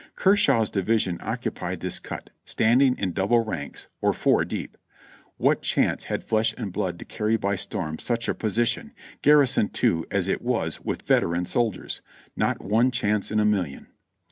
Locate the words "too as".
9.75-10.27